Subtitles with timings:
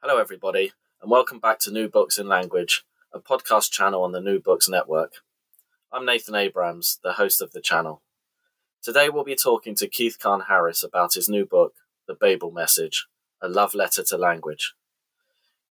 [0.00, 0.70] Hello, everybody,
[1.02, 4.68] and welcome back to New Books in Language, a podcast channel on the New Books
[4.68, 5.14] Network.
[5.92, 8.00] I'm Nathan Abrams, the host of the channel.
[8.80, 11.74] Today, we'll be talking to Keith Kahn Harris about his new book,
[12.06, 13.08] The Babel Message
[13.42, 14.74] A Love Letter to Language.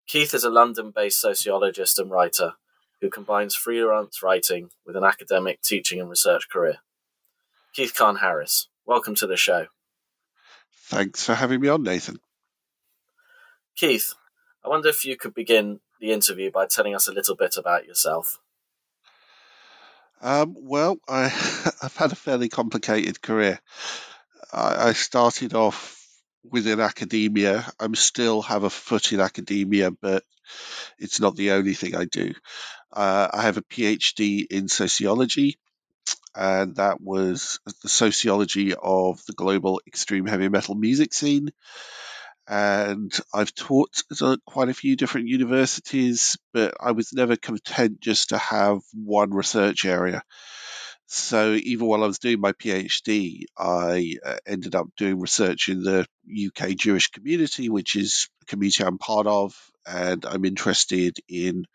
[0.08, 2.56] Keith is a London based sociologist and writer
[3.00, 6.80] who combines freelance writing with an academic teaching and research career.
[7.74, 9.68] Keith Kahn Harris, welcome to the show.
[10.88, 12.20] Thanks for having me on, Nathan.
[13.78, 14.16] Keith,
[14.66, 17.86] I wonder if you could begin the interview by telling us a little bit about
[17.86, 18.40] yourself.
[20.20, 21.28] Um, well, I,
[21.82, 23.60] have had a fairly complicated career.
[24.52, 26.04] I, I, started off
[26.44, 27.72] within academia.
[27.80, 30.24] I still have a foot in academia, but
[30.98, 32.34] it's not the only thing I do.
[32.92, 35.60] Uh, I have a PhD in sociology,
[36.36, 41.52] and that was the sociology of the global extreme heavy metal music scene
[42.48, 48.30] and I've taught at quite a few different universities, but I was never content just
[48.30, 50.24] to have one research area.
[51.08, 55.84] So even while I was doing my PhD, I uh, ended up doing research in
[55.84, 56.06] the
[56.48, 59.54] UK Jewish community, which is a community I'm part of,
[59.86, 61.66] and I'm interested in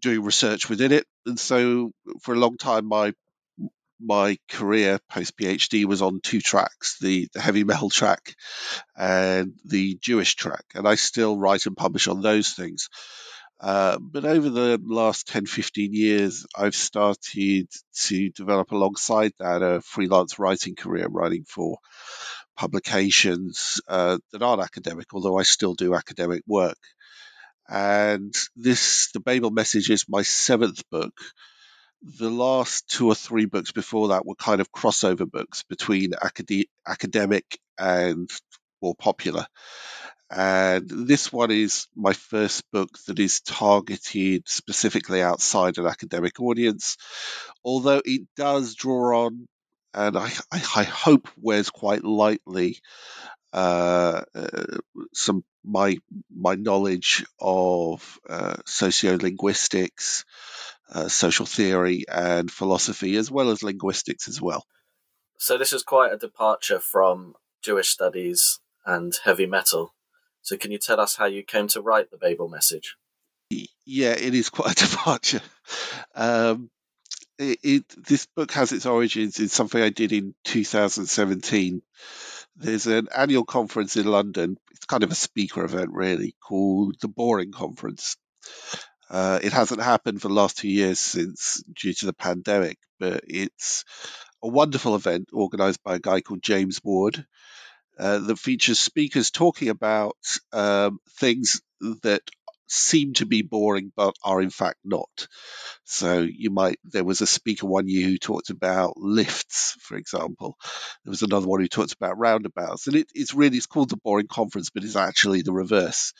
[0.00, 1.06] doing research within it.
[1.24, 3.14] And so for a long time, my
[4.02, 8.34] my career post PhD was on two tracks the, the heavy metal track
[8.96, 10.64] and the Jewish track.
[10.74, 12.88] And I still write and publish on those things.
[13.60, 17.68] Uh, but over the last 10, 15 years, I've started
[18.06, 21.78] to develop alongside that a freelance writing career, writing for
[22.56, 26.78] publications uh, that aren't academic, although I still do academic work.
[27.68, 31.14] And this, The Babel Message, is my seventh book
[32.02, 36.66] the last two or three books before that were kind of crossover books between acad-
[36.86, 38.30] academic and
[38.80, 39.46] more popular.
[40.30, 46.96] And this one is my first book that is targeted specifically outside an academic audience,
[47.64, 49.46] although it does draw on,
[49.94, 52.80] and I, I, I hope wears quite lightly,
[53.52, 54.78] uh, uh,
[55.12, 55.98] some my
[56.34, 60.24] my knowledge of uh, sociolinguistics,
[60.92, 64.64] uh, social theory and philosophy, as well as linguistics as well.
[65.38, 69.94] So this is quite a departure from Jewish studies and heavy metal.
[70.42, 72.96] So can you tell us how you came to write the Babel message?
[73.84, 75.40] Yeah, it is quite a departure.
[76.14, 76.70] Um,
[77.38, 81.82] it, it, this book has its origins in something I did in 2017.
[82.56, 84.58] There's an annual conference in London.
[84.72, 88.16] It's kind of a speaker event, really, called the Boring Conference.
[89.12, 93.22] Uh, it hasn't happened for the last two years since due to the pandemic, but
[93.28, 93.84] it's
[94.42, 97.26] a wonderful event organized by a guy called James Ward
[97.98, 100.16] uh, that features speakers talking about
[100.52, 101.60] um, things
[102.02, 102.22] that
[102.68, 105.28] seem to be boring but are in fact not.
[105.84, 110.56] So you might there was a speaker one year who talked about lifts, for example.
[111.04, 113.98] There was another one who talked about roundabouts, and it, it's really it's called the
[113.98, 116.14] boring conference, but it's actually the reverse.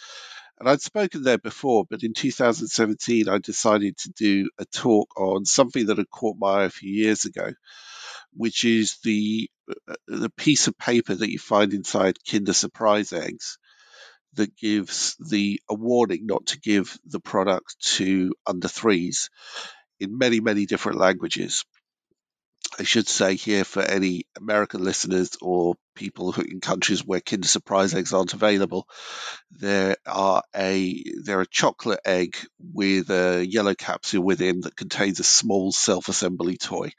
[0.63, 5.45] And I'd spoken there before, but in 2017, I decided to do a talk on
[5.45, 7.51] something that had caught my eye a few years ago,
[8.33, 13.59] which is the uh, the piece of paper that you find inside Kinder Surprise eggs
[14.35, 19.31] that gives the a warning not to give the product to under threes
[19.99, 21.65] in many many different languages.
[22.79, 27.47] I should say here for any American listeners or people who in countries where Kinder
[27.47, 28.89] Surprise eggs aren't available,
[29.51, 35.25] there are a they're a chocolate egg with a yellow capsule within that contains a
[35.25, 36.93] small self-assembly toy.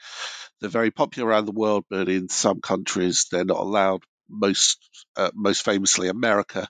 [0.62, 4.04] They're very popular around the world, but in some countries they're not allowed.
[4.30, 4.78] Most
[5.18, 6.68] uh, most famously America,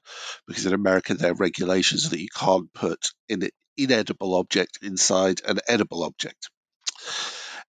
[0.47, 3.47] because in America there are regulations that you can't put an
[3.77, 6.49] inedible object inside an edible object.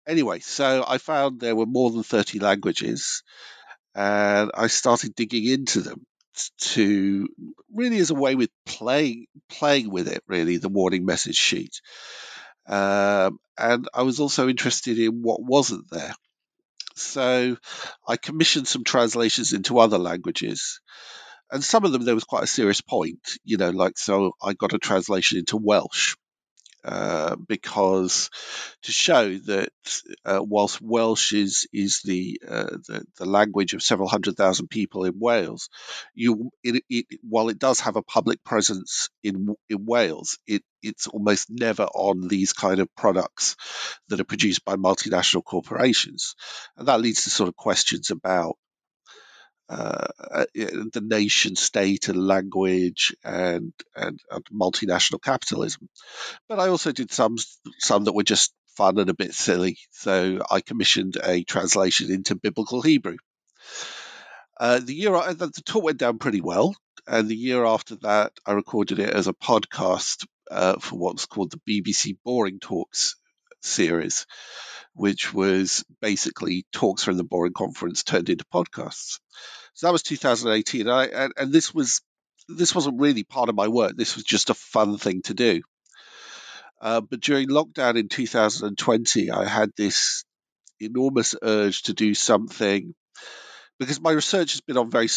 [0.06, 3.22] Anyway, so I found there were more than 30 languages
[3.94, 6.04] and I started digging into them
[6.58, 7.28] to
[7.72, 11.80] really as a way with playing playing with it really the warning message sheet.
[12.66, 16.14] Um, and I was also interested in what wasn't there.
[16.96, 17.56] So
[18.06, 20.80] I commissioned some translations into other languages
[21.50, 24.54] and some of them there was quite a serious point, you know, like so I
[24.54, 26.16] got a translation into Welsh
[26.84, 28.30] uh, because
[28.82, 29.70] to show that
[30.24, 35.04] uh, whilst Welsh is is the, uh, the, the language of several hundred thousand people
[35.04, 35.70] in Wales,
[36.14, 41.06] you it, it, while it does have a public presence in in Wales, it it's
[41.06, 43.56] almost never on these kind of products
[44.08, 46.34] that are produced by multinational corporations,
[46.76, 48.56] and that leads to sort of questions about
[49.68, 55.88] uh, uh the nation state and language and, and, and multinational capitalism.
[56.48, 57.36] But I also did some
[57.78, 59.78] some that were just fun and a bit silly.
[59.90, 63.16] So I commissioned a translation into Biblical Hebrew.
[64.58, 66.74] Uh, the year the, the talk went down pretty well,
[67.06, 71.52] and the year after that, I recorded it as a podcast uh, for what's called
[71.52, 73.16] the BBC Boring Talks
[73.62, 74.26] series,
[74.94, 79.18] which was basically talks from the Boring Conference turned into podcasts.
[79.74, 82.00] So that was 2018, I, and, and this was
[82.48, 83.96] this wasn't really part of my work.
[83.96, 85.62] This was just a fun thing to do.
[86.80, 90.24] Uh, but during lockdown in 2020, I had this
[90.80, 92.94] enormous urge to do something
[93.78, 95.08] because my research has been on very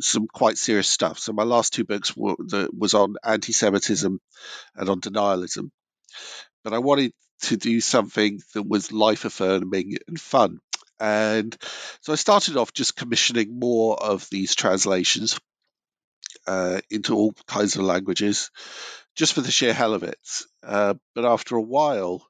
[0.00, 1.18] some quite serious stuff.
[1.18, 2.36] So my last two books were
[2.76, 4.20] was on anti-Semitism
[4.74, 5.70] and on denialism,
[6.64, 7.12] but I wanted
[7.42, 10.58] to do something that was life affirming and fun.
[10.98, 11.56] And
[12.00, 15.38] so I started off just commissioning more of these translations
[16.46, 18.50] uh, into all kinds of languages,
[19.14, 20.18] just for the sheer hell of it.
[20.62, 22.26] Uh, but after a while,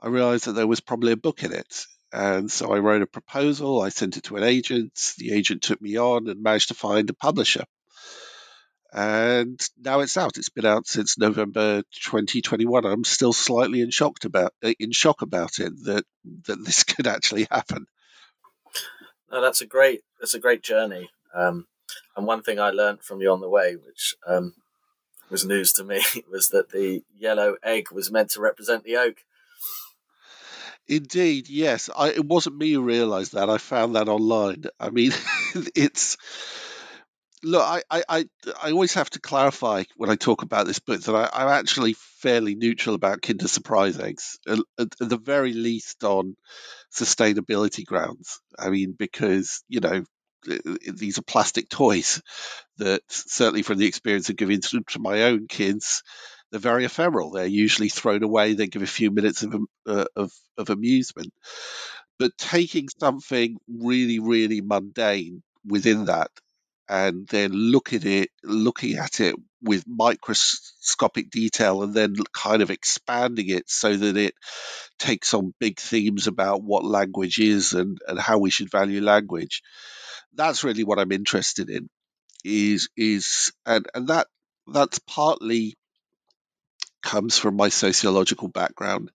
[0.00, 1.84] I realized that there was probably a book in it.
[2.12, 5.80] And so I wrote a proposal, I sent it to an agent, the agent took
[5.80, 7.64] me on and managed to find a publisher.
[8.92, 10.36] And now it's out.
[10.36, 12.84] It's been out since November 2021.
[12.84, 16.04] I'm still slightly in shock about in shock about it that
[16.46, 17.86] that this could actually happen.
[19.30, 21.10] No, that's a great that's a great journey.
[21.34, 21.66] Um,
[22.16, 24.54] and one thing I learned from you on the way, which um,
[25.30, 29.24] was news to me, was that the yellow egg was meant to represent the oak.
[30.86, 31.88] Indeed, yes.
[31.96, 33.48] I, it wasn't me who realised that.
[33.48, 34.64] I found that online.
[34.78, 35.12] I mean,
[35.74, 36.18] it's
[37.42, 37.62] look.
[37.62, 38.24] I, I,
[38.62, 41.94] I, always have to clarify when I talk about this book that I, am actually
[42.20, 46.36] fairly neutral about Kinder Surprise eggs, at, at, the very least on
[46.92, 48.40] sustainability grounds.
[48.58, 50.04] I mean, because you know
[50.94, 52.22] these are plastic toys
[52.78, 56.02] that certainly from the experience of giving to, to my own kids
[56.50, 59.54] they're very ephemeral they're usually thrown away they give a few minutes of,
[59.86, 61.32] uh, of, of amusement
[62.18, 66.30] but taking something really really mundane within that
[66.92, 72.70] and then look at it looking at it with microscopic detail and then kind of
[72.70, 74.34] expanding it so that it
[74.98, 79.62] takes on big themes about what language is and, and how we should value language
[80.34, 81.88] that's really what I'm interested in.
[82.44, 84.26] Is is and and that
[84.66, 85.76] that's partly
[87.02, 89.10] comes from my sociological background.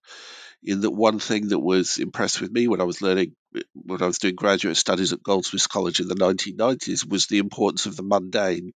[0.62, 3.34] In that one thing that was impressed with me when I was learning
[3.74, 7.86] when I was doing graduate studies at Goldsmiths College in the 1990s was the importance
[7.86, 8.72] of the mundane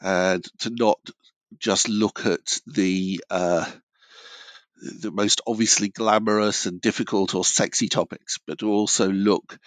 [0.00, 0.98] and to not
[1.58, 3.64] just look at the uh,
[4.80, 9.58] the most obviously glamorous and difficult or sexy topics, but to also look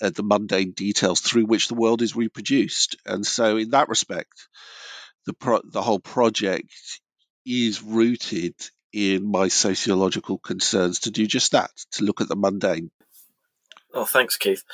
[0.00, 2.96] at the mundane details through which the world is reproduced.
[3.06, 4.48] And so, in that respect,
[5.26, 7.00] the pro- the whole project
[7.46, 8.54] is rooted
[8.92, 12.90] in my sociological concerns to do just that, to look at the mundane.
[13.94, 14.64] Oh, thanks, Keith.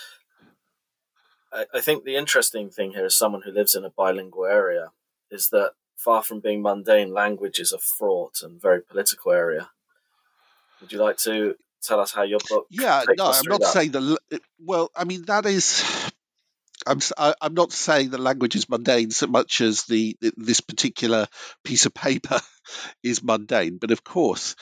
[1.52, 4.92] I, I think the interesting thing here, as someone who lives in a bilingual area,
[5.30, 9.70] is that far from being mundane, language is a fraught and very political area.
[10.80, 12.66] Would you like to tell us how your book?
[12.70, 13.72] Yeah, no, I'm not that?
[13.72, 14.40] saying that.
[14.60, 15.84] Well, I mean that is.
[16.86, 17.00] I'm
[17.40, 21.26] I'm not saying that language is mundane so much as the this particular
[21.64, 22.40] piece of paper
[23.02, 24.54] is mundane, but of course,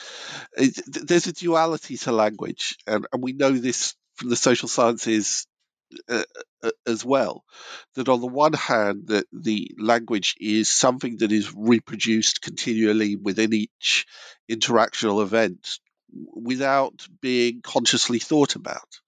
[0.53, 5.47] it, there's a duality to language, and, and we know this from the social sciences
[6.09, 6.23] uh,
[6.63, 7.45] uh, as well
[7.95, 13.53] that on the one hand that the language is something that is reproduced continually within
[13.53, 14.05] each
[14.51, 15.79] interactional event
[16.33, 18.99] without being consciously thought about.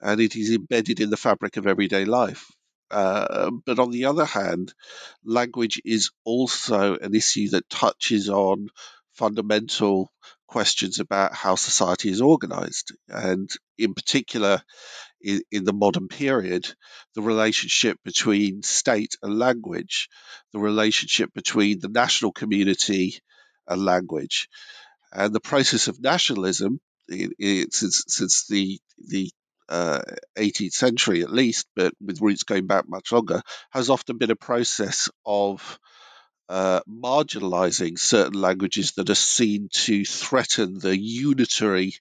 [0.00, 2.50] And it is embedded in the fabric of everyday life.
[2.90, 4.72] Uh, but on the other hand,
[5.24, 8.68] language is also an issue that touches on
[9.12, 10.10] fundamental
[10.48, 12.92] questions about how society is organized.
[13.08, 14.62] And in particular,
[15.20, 16.66] in, in, the modern period,
[17.14, 20.08] the relationship between state and language,
[20.52, 23.20] the relationship between the national community
[23.68, 24.48] and language,
[25.12, 29.30] and the process of nationalism it, it, since since the the
[29.68, 30.00] uh,
[30.36, 34.36] 18th century at least, but with roots going back much longer, has often been a
[34.36, 35.78] process of
[36.48, 41.94] uh, marginalizing certain languages that are seen to threaten the unitary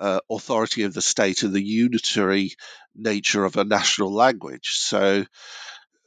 [0.00, 2.52] uh, authority of the state and the unitary
[2.94, 4.70] nature of a national language.
[4.72, 5.24] So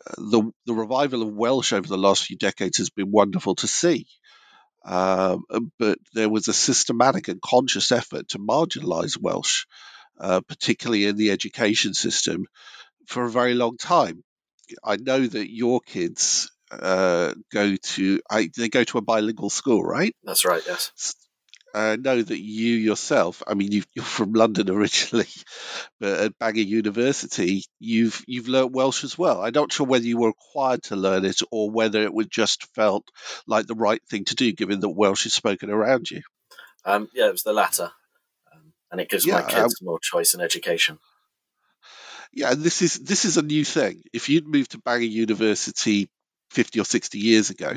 [0.07, 3.67] uh, the the revival of Welsh over the last few decades has been wonderful to
[3.67, 4.07] see.
[4.85, 5.45] Um,
[5.79, 9.65] but there was a systematic and conscious effort to marginalize Welsh,
[10.19, 12.45] uh, particularly in the education system,
[13.07, 14.23] for a very long time.
[14.83, 16.51] I know that your kids
[16.81, 20.15] uh, go to I, they go to a bilingual school, right?
[20.23, 20.63] That's right.
[20.65, 20.91] Yes.
[21.75, 25.27] I know that you yourself, I mean, you are from London originally,
[25.99, 29.41] but at Bangor University, you've you've learnt Welsh as well.
[29.41, 32.73] I'm not sure whether you were required to learn it or whether it was just
[32.75, 33.03] felt
[33.45, 36.21] like the right thing to do, given that Welsh is spoken around you.
[36.85, 37.91] Um, yeah, it was the latter,
[38.53, 40.97] um, and it gives yeah, my kids um, more choice in education.
[42.31, 44.01] Yeah, and this is this is a new thing.
[44.13, 46.09] If you'd moved to Bangor University
[46.55, 47.73] 50 or 60 years ago,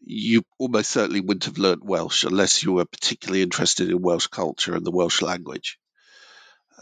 [0.00, 4.74] you almost certainly wouldn't have learnt Welsh unless you were particularly interested in Welsh culture
[4.74, 5.78] and the Welsh language.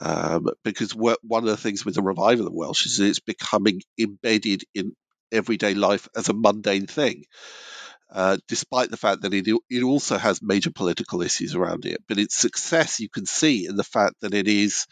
[0.01, 4.65] Um, because one of the things with the revival of Welsh is it's becoming embedded
[4.75, 4.97] in
[5.31, 7.25] everyday life as a mundane thing.
[8.11, 12.19] Uh, despite the fact that it, it also has major political issues around it, but
[12.19, 14.87] its success you can see in the fact that it is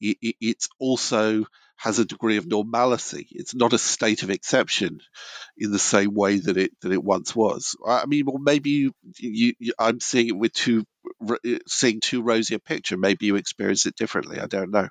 [0.00, 1.44] it, it's also
[1.82, 3.26] has a degree of normalcy.
[3.32, 5.00] It's not a state of exception
[5.58, 7.74] in the same way that it that it once was.
[7.84, 10.84] I mean, well, maybe you, you, you I'm seeing it with too
[11.66, 12.96] seeing too rosy a picture.
[12.96, 14.38] Maybe you experience it differently.
[14.38, 14.86] I don't know.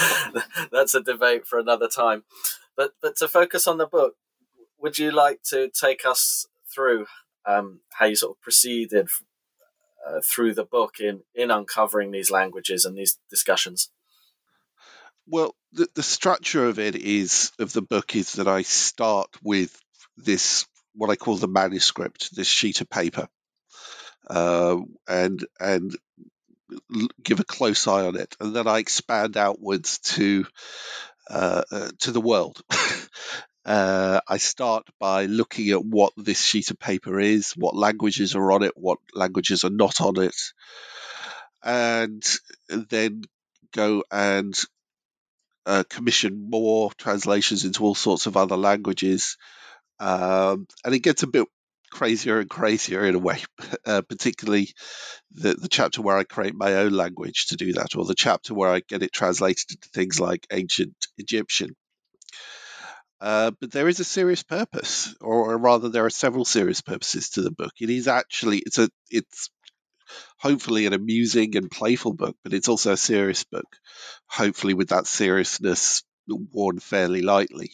[0.72, 2.24] That's a debate for another time.
[2.76, 4.14] But but to focus on the book,
[4.80, 7.06] would you like to take us through
[7.46, 9.06] um, how you sort of proceeded
[10.04, 13.88] uh, through the book in in uncovering these languages and these discussions?
[15.26, 19.76] Well, the, the structure of it is of the book is that I start with
[20.16, 23.28] this what I call the manuscript, this sheet of paper,
[24.28, 24.76] uh,
[25.08, 25.96] and and
[27.22, 30.46] give a close eye on it, and then I expand outwards to
[31.30, 32.60] uh, uh, to the world.
[33.64, 38.52] uh, I start by looking at what this sheet of paper is, what languages are
[38.52, 40.36] on it, what languages are not on it,
[41.62, 42.22] and
[42.68, 43.22] then
[43.72, 44.58] go and
[45.66, 49.36] uh, commission more translations into all sorts of other languages.
[50.00, 51.46] Um, and it gets a bit
[51.90, 53.38] crazier and crazier in a way,
[53.86, 54.70] uh, particularly
[55.32, 58.54] the, the chapter where I create my own language to do that, or the chapter
[58.54, 61.76] where I get it translated into things like ancient Egyptian.
[63.20, 67.30] Uh, but there is a serious purpose, or, or rather, there are several serious purposes
[67.30, 67.72] to the book.
[67.80, 69.48] It is actually it's a it's
[70.38, 73.76] hopefully an amusing and playful book, but it's also a serious book,
[74.26, 77.72] hopefully with that seriousness worn fairly lightly.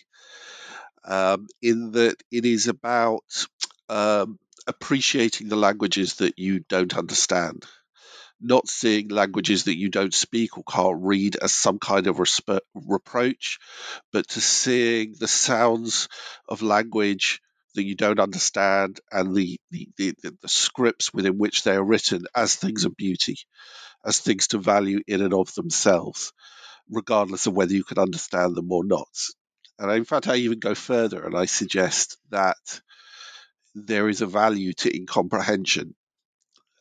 [1.05, 3.47] Um, in that it is about
[3.89, 7.65] um, appreciating the languages that you don't understand,
[8.41, 12.61] not seeing languages that you don't speak or can't read as some kind of resp-
[12.75, 13.59] reproach,
[14.13, 16.09] but to seeing the sounds
[16.49, 17.41] of language
[17.79, 22.25] that you don't understand and the, the, the, the scripts within which they are written
[22.35, 23.37] as things of beauty,
[24.05, 26.33] as things to value in and of themselves,
[26.91, 29.09] regardless of whether you can understand them or not.
[29.79, 32.57] And in fact, I even go further and I suggest that
[33.77, 35.95] there is a value to incomprehension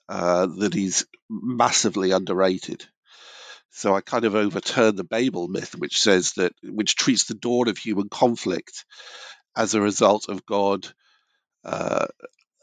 [0.09, 2.83] uh, that is massively underrated.
[3.69, 7.67] So I kind of overturn the Babel myth, which says that, which treats the dawn
[7.67, 8.83] of human conflict
[9.57, 10.87] as a result of God
[11.65, 12.05] uh,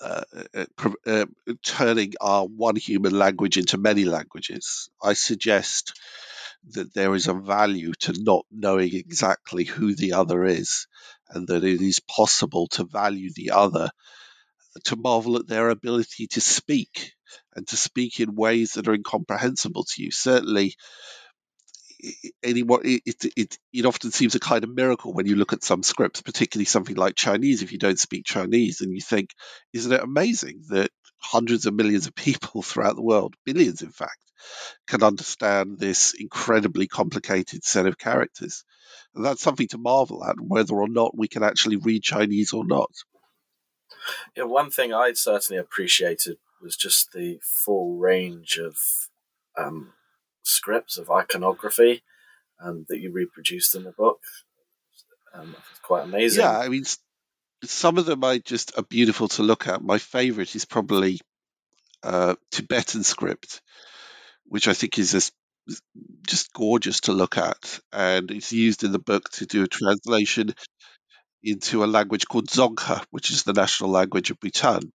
[0.01, 0.23] uh,
[0.55, 0.65] uh,
[1.07, 1.27] uh,
[1.65, 4.89] turning our one human language into many languages.
[5.03, 5.99] I suggest
[6.71, 10.87] that there is a value to not knowing exactly who the other is,
[11.31, 13.91] and that it is possible to value the other,
[14.85, 17.13] to marvel at their ability to speak
[17.57, 20.11] and to speak in ways that are incomprehensible to you.
[20.11, 20.75] Certainly,
[22.43, 25.83] anyone it, it, it often seems a kind of miracle when you look at some
[25.83, 29.31] scripts particularly something like chinese if you don't speak chinese and you think
[29.73, 34.19] isn't it amazing that hundreds of millions of people throughout the world billions in fact
[34.87, 38.65] can understand this incredibly complicated set of characters?
[39.15, 42.67] And that's something to marvel at whether or not we can actually read chinese or
[42.67, 42.91] not.
[44.37, 48.77] Yeah one thing i certainly appreciated was just the full range of
[49.57, 49.93] um,
[50.45, 52.03] scripts of iconography
[52.63, 54.21] um, that you reproduced in the book.
[55.35, 56.43] Um, it's quite amazing.
[56.43, 56.85] Yeah, I mean,
[57.65, 59.83] some of them I just are beautiful to look at.
[59.83, 61.21] My favorite is probably
[62.03, 63.61] uh, Tibetan script,
[64.47, 65.33] which I think is
[66.27, 70.55] just gorgeous to look at, and it's used in the book to do a translation
[71.43, 74.93] into a language called Dzongkha, which is the national language of Bhutan.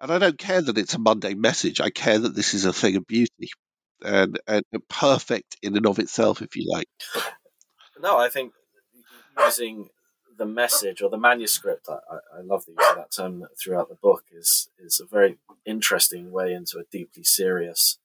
[0.00, 1.80] And I don't care that it's a mundane message.
[1.80, 3.48] I care that this is a thing of beauty
[4.02, 6.88] and, and perfect in and of itself, if you like.
[8.00, 8.52] No, I think
[9.38, 9.88] using
[10.36, 13.94] the message or the manuscript, I, I love the use of that term throughout the
[13.94, 17.98] book, is is a very interesting way into a deeply serious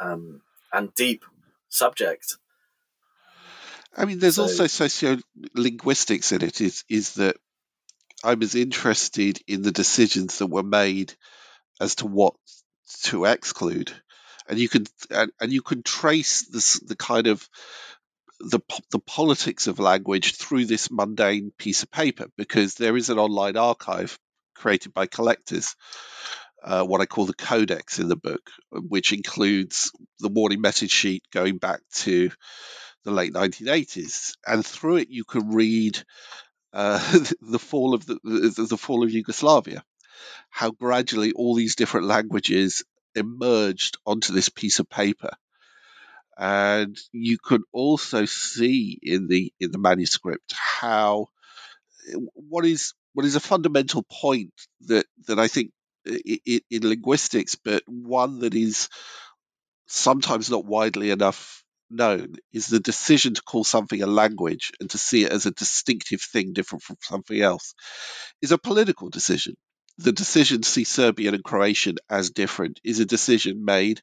[0.00, 0.42] um,
[0.72, 1.24] and deep
[1.68, 2.36] subject.
[3.96, 6.60] I mean, there's so, also sociolinguistics in it.
[6.60, 7.36] Is is that
[8.22, 11.14] I was interested in the decisions that were made
[11.80, 12.34] as to what
[13.04, 13.92] to exclude,
[14.50, 17.48] and you can and, and you can trace this the kind of
[18.40, 23.18] the the politics of language through this mundane piece of paper because there is an
[23.18, 24.18] online archive
[24.56, 25.74] created by collectors,
[26.62, 31.22] uh, what I call the codex in the book, which includes the warning message sheet
[31.32, 32.30] going back to
[33.04, 36.02] the late 1980s, and through it you can read
[36.72, 36.98] uh,
[37.40, 39.82] the fall of the, the fall of Yugoslavia,
[40.50, 42.82] how gradually all these different languages
[43.14, 45.30] emerged onto this piece of paper
[46.38, 51.26] and you could also see in the in the manuscript how
[52.34, 54.52] what is what is a fundamental point
[54.82, 55.72] that that I think
[56.06, 58.88] in, in linguistics, but one that is
[59.86, 64.98] sometimes not widely enough known is the decision to call something a language and to
[64.98, 67.74] see it as a distinctive thing different from something else
[68.42, 69.56] is a political decision.
[70.02, 74.00] The decision to see Serbian and Croatian as different is a decision made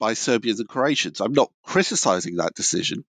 [0.00, 1.20] by Serbians and Croatians.
[1.20, 3.04] I'm not criticizing that decision.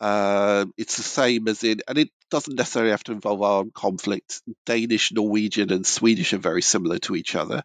[0.00, 4.42] Uh, it's the same as in, and it doesn't necessarily have to involve armed conflict.
[4.64, 7.64] Danish, Norwegian, and Swedish are very similar to each other,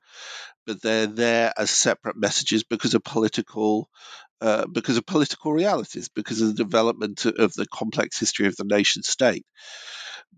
[0.66, 3.88] but they're there as separate messages because of political,
[4.42, 8.64] uh, because of political realities, because of the development of the complex history of the
[8.64, 9.46] nation state.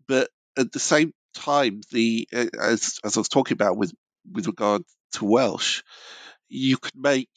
[0.05, 3.93] But at the same time, the uh, as as I was talking about with
[4.31, 5.83] with regard to Welsh,
[6.49, 7.29] you could make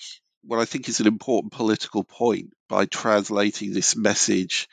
[0.43, 4.69] what I think is an important political point by translating this message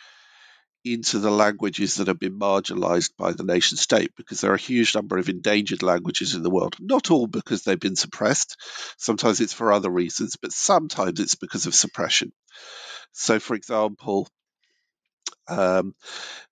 [0.85, 4.59] into the languages that have been marginalized by the nation state because there are a
[4.59, 6.75] huge number of endangered languages in the world.
[6.79, 8.55] Not all because they've been suppressed,
[8.97, 12.31] sometimes it's for other reasons, but sometimes it's because of suppression.
[13.13, 14.29] So, for example,
[15.47, 15.95] um,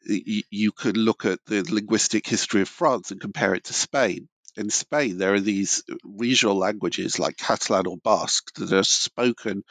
[0.06, 4.28] you, you could look at the linguistic history of France and compare it to Spain
[4.56, 9.64] in Spain, there are these regional languages like Catalan or Basque that are spoken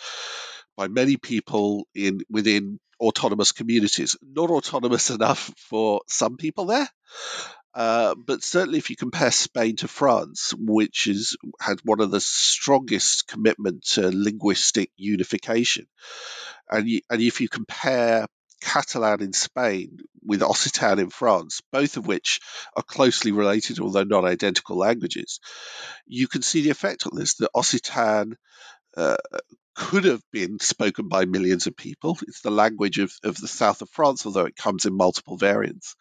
[0.76, 4.16] by many people in within autonomous communities.
[4.22, 6.88] Not autonomous enough for some people there,
[7.74, 12.20] uh, but certainly if you compare Spain to France, which has had one of the
[12.20, 15.86] strongest commitment to linguistic unification,
[16.70, 18.26] and, you, and if you compare
[18.62, 22.40] Catalan in Spain with Occitan in France, both of which
[22.76, 25.40] are closely related, although not identical languages,
[26.06, 27.34] you can see the effect on this.
[27.34, 28.34] The Occitan
[28.96, 29.16] uh,
[29.74, 32.18] could have been spoken by millions of people.
[32.26, 35.96] It's the language of, of the south of France, although it comes in multiple variants.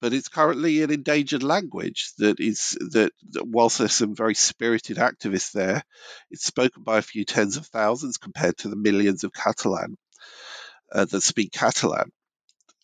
[0.00, 4.98] But it's currently an endangered language that is that, that whilst there's some very spirited
[4.98, 5.82] activists there,
[6.30, 9.96] it's spoken by a few tens of thousands compared to the millions of Catalan
[10.92, 12.10] uh, that speak Catalan.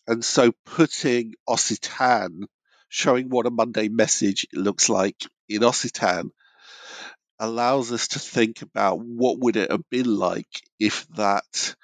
[0.07, 2.45] And so putting Occitan,
[2.89, 5.17] showing what a Monday message looks like
[5.49, 6.31] in Occitan,
[7.39, 11.75] allows us to think about what would it have been like if that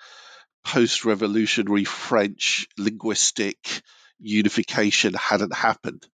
[0.65, 3.83] post-revolutionary French linguistic
[4.21, 6.07] unification hadn't happened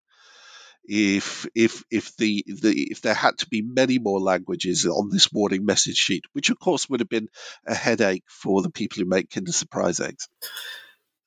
[0.87, 5.33] if if if the, the if there had to be many more languages on this
[5.33, 7.29] warning message sheet, which of course would have been
[7.67, 10.29] a headache for the people who make Kinder Surprise eggs.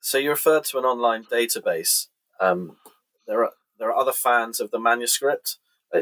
[0.00, 2.06] So you referred to an online database.
[2.40, 2.76] Um,
[3.26, 5.56] there are there are other fans of the manuscript,
[5.92, 6.00] uh,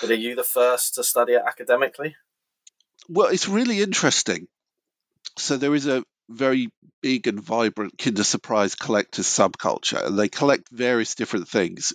[0.00, 2.14] but are you the first to study it academically?
[3.08, 4.46] Well, it's really interesting.
[5.36, 6.70] So there is a very
[7.02, 11.92] big and vibrant Kinder Surprise collectors subculture, and they collect various different things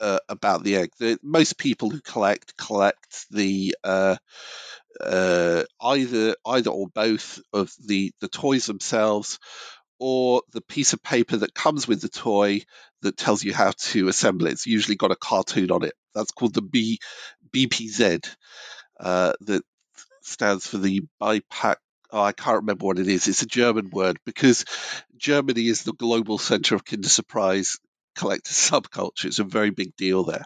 [0.00, 0.90] uh, about the egg.
[0.98, 4.16] The, most people who collect collect the uh,
[5.00, 9.38] uh, either either or both of the the toys themselves,
[9.98, 12.62] or the piece of paper that comes with the toy
[13.02, 14.52] that tells you how to assemble it.
[14.52, 15.94] It's usually got a cartoon on it.
[16.14, 16.98] That's called the B
[17.50, 18.28] BPZ.
[18.98, 19.62] Uh, that
[20.22, 21.76] stands for the Beipack
[22.12, 23.28] oh, I can't remember what it is.
[23.28, 24.64] It's a German word because
[25.16, 27.78] Germany is the global center of Kinder Surprise
[28.16, 29.26] collector subculture.
[29.26, 30.44] It's a very big deal there.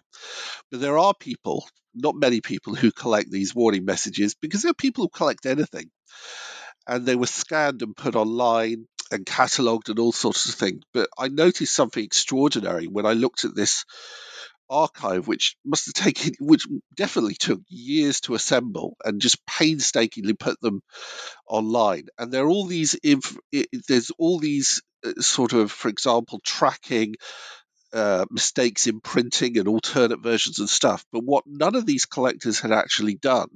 [0.71, 4.75] But there are people, not many people, who collect these warning messages because there are
[4.75, 5.91] people who collect anything.
[6.87, 10.83] and they were scanned and put online and catalogued and all sorts of things.
[10.93, 13.85] But I noticed something extraordinary when I looked at this
[14.71, 20.61] archive, which must have taken, which definitely took years to assemble and just painstakingly put
[20.61, 20.83] them
[21.49, 22.07] online.
[22.19, 23.39] And there are all these, inf-
[23.89, 24.83] there's all these
[25.21, 27.15] sort of, for example, tracking.
[27.93, 31.07] Uh, mistakes in printing and alternate versions and stuff.
[31.13, 33.47] But what none of these collectors had actually done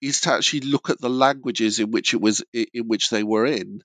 [0.00, 3.44] is to actually look at the languages in which it was in which they were
[3.44, 3.82] in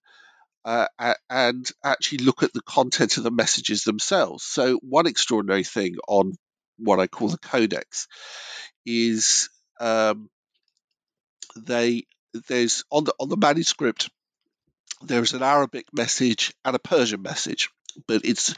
[0.65, 0.88] uh,
[1.30, 4.43] and actually look at the content of the messages themselves.
[4.43, 6.34] So, one extraordinary thing on
[6.78, 8.08] what I call the codex
[8.86, 10.30] is um,
[11.56, 12.06] they
[12.48, 14.10] there's on the on the manuscript
[15.02, 17.70] there's an Arabic message and a Persian message.
[18.08, 18.54] But it's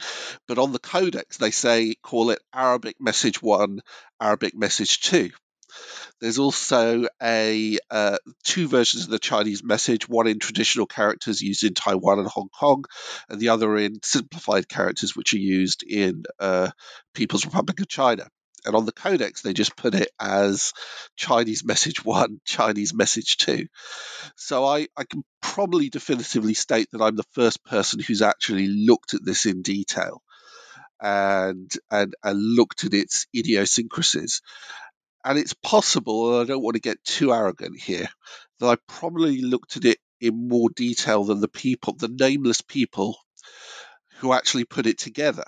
[0.46, 3.80] but on the codex they say call it Arabic message one,
[4.20, 5.30] Arabic message two.
[6.20, 11.64] There's also a uh, two versions of the Chinese message, one in traditional characters used
[11.64, 12.84] in Taiwan and Hong Kong,
[13.28, 16.70] and the other in simplified characters which are used in uh,
[17.14, 18.28] People's Republic of China.
[18.64, 20.72] And on the codex, they just put it as
[21.16, 23.66] Chinese message one, Chinese message two.
[24.36, 29.14] So I, I can probably definitively state that I'm the first person who's actually looked
[29.14, 30.22] at this in detail
[31.00, 34.40] and and, and looked at its idiosyncrasies
[35.24, 38.08] and it's possible, and I don't want to get too arrogant here,
[38.58, 43.16] that I probably looked at it in more detail than the people, the nameless people
[44.18, 45.44] who actually put it together.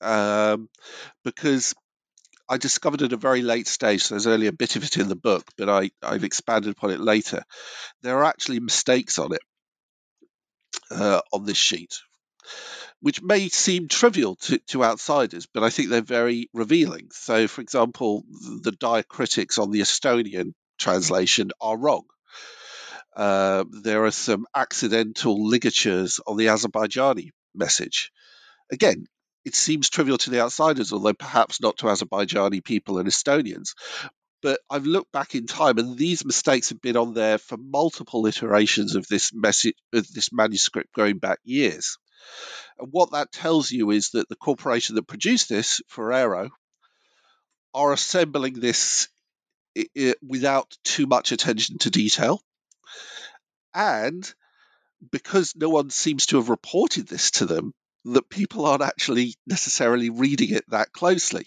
[0.00, 0.68] Um,
[1.24, 1.74] because
[2.52, 5.08] I discovered at a very late stage, so there's only a bit of it in
[5.08, 7.44] the book, but I, I've expanded upon it later.
[8.02, 9.40] There are actually mistakes on it,
[10.90, 12.00] uh, on this sheet,
[13.00, 17.08] which may seem trivial to, to outsiders, but I think they're very revealing.
[17.12, 18.22] So, for example,
[18.60, 22.04] the diacritics on the Estonian translation are wrong.
[23.16, 28.12] Uh, there are some accidental ligatures on the Azerbaijani message.
[28.70, 29.06] Again,
[29.44, 33.74] it seems trivial to the outsiders, although perhaps not to Azerbaijani people and Estonians.
[34.42, 38.26] But I've looked back in time, and these mistakes have been on there for multiple
[38.26, 41.96] iterations of this message, of this manuscript, going back years.
[42.78, 46.50] And what that tells you is that the corporation that produced this, Ferrero,
[47.74, 49.08] are assembling this
[50.20, 52.40] without too much attention to detail.
[53.74, 54.28] And
[55.10, 57.72] because no one seems to have reported this to them,
[58.04, 61.46] that people aren't actually necessarily reading it that closely.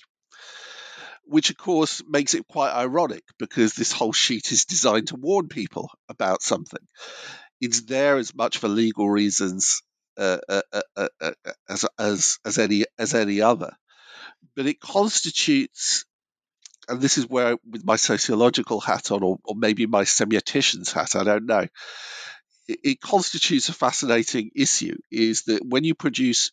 [1.28, 5.48] Which, of course, makes it quite ironic because this whole sheet is designed to warn
[5.48, 6.86] people about something.
[7.60, 9.82] It's there as much for legal reasons
[10.18, 10.62] uh, uh,
[10.96, 11.08] uh,
[11.68, 13.72] as, as, as, any, as any other.
[14.56, 16.06] But it constitutes,
[16.88, 21.16] and this is where, with my sociological hat on, or, or maybe my semiotician's hat,
[21.16, 21.68] I don't know,
[22.68, 26.52] it, it constitutes a fascinating issue is that when you produce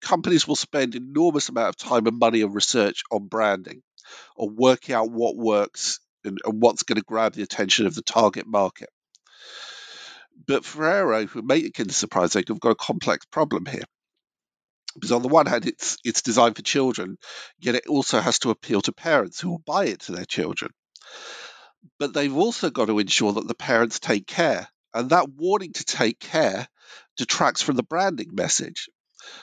[0.00, 3.82] companies will spend enormous amount of time and money and research on branding
[4.36, 8.02] or working out what works and, and what's going to grab the attention of the
[8.02, 8.88] target market.
[10.46, 13.84] But Ferrero, who may Kinder Surprise, they've got a complex problem here.
[14.94, 17.16] Because on the one hand, it's it's designed for children,
[17.58, 20.70] yet it also has to appeal to parents who will buy it to their children.
[21.98, 25.84] But they've also got to ensure that the parents take care, and that warning to
[25.84, 26.68] take care
[27.16, 28.88] detracts from the branding message.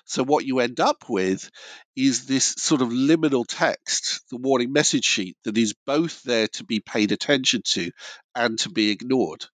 [0.05, 1.49] So what you end up with
[1.95, 6.65] is this sort of liminal text, the warning message sheet, that is both there to
[6.65, 7.91] be paid attention to
[8.35, 9.45] and to be ignored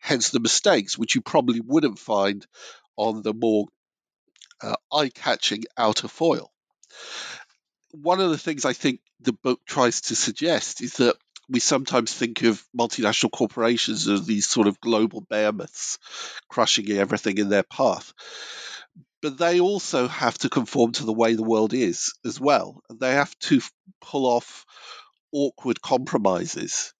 [0.00, 2.46] hence the mistakes, which you probably wouldn't find
[2.96, 3.66] on the more
[4.62, 6.50] uh, eye catching outer foil.
[7.92, 11.16] One of the things I think the book tries to suggest is that
[11.50, 15.98] we sometimes think of multinational corporations as these sort of global behemoths
[16.48, 18.12] crushing everything in their path.
[19.22, 22.82] But they also have to conform to the way the world is as well.
[22.90, 23.60] They have to
[24.00, 24.64] pull off
[25.32, 26.94] awkward compromises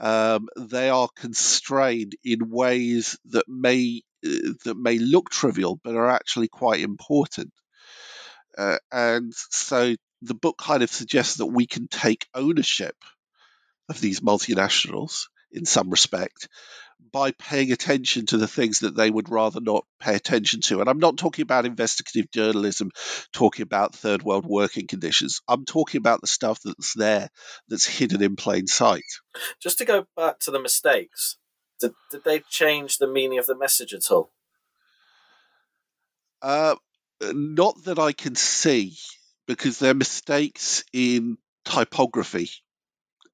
[0.00, 6.10] um, they are constrained in ways that may uh, that may look trivial but are
[6.10, 7.52] actually quite important.
[8.56, 12.96] Uh, and so the book kind of suggests that we can take ownership
[13.90, 16.48] of these multinationals in some respect
[17.12, 20.80] by paying attention to the things that they would rather not pay attention to.
[20.80, 22.90] And I'm not talking about investigative journalism,
[23.32, 25.40] talking about third world working conditions.
[25.48, 27.30] I'm talking about the stuff that's there,
[27.68, 29.04] that's hidden in plain sight.
[29.60, 31.36] Just to go back to the mistakes,
[31.80, 34.30] did, did they change the meaning of the message at all?
[36.42, 36.76] Uh,
[37.20, 38.96] not that I can see,
[39.46, 42.50] because they're mistakes in typography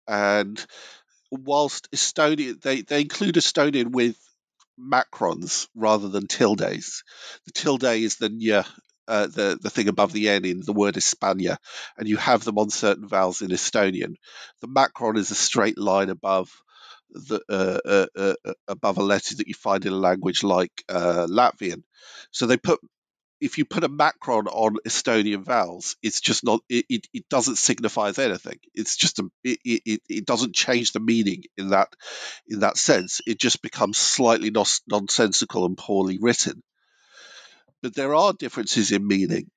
[0.09, 0.65] and
[1.31, 4.17] whilst Estonian, they, they include Estonian with
[4.79, 7.03] macrons rather than tildes.
[7.47, 8.65] The tilde is the
[9.09, 11.59] uh, the the thing above the n in the word España,
[11.97, 14.15] and you have them on certain vowels in Estonian.
[14.61, 16.51] The macron is a straight line above
[17.11, 20.73] the uh, uh, uh, uh above a letter that you find in a language like
[20.89, 21.83] uh, Latvian.
[22.33, 22.81] So they put
[23.41, 26.61] if you put a macron on Estonian vowels, it's just not.
[26.69, 28.59] It, it, it doesn't signify anything.
[28.75, 29.31] It's just a.
[29.45, 31.89] It, it, it doesn't change the meaning in that
[32.49, 33.21] in that sense.
[33.27, 36.63] It just becomes slightly nos- nonsensical and poorly written.
[37.83, 39.51] But there are differences in meaning